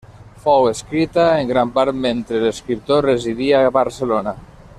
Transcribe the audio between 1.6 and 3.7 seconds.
part mentre l'escriptor residia